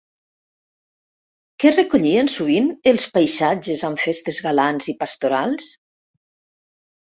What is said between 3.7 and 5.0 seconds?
amb festes galants i